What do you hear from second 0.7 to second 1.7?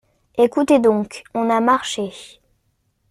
donc, on a